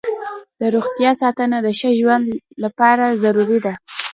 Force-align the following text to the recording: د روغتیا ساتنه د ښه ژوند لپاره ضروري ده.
د 0.59 0.61
روغتیا 0.75 1.11
ساتنه 1.21 1.57
د 1.61 1.67
ښه 1.79 1.89
ژوند 1.99 2.25
لپاره 2.63 3.05
ضروري 3.23 3.59
ده. 3.65 3.73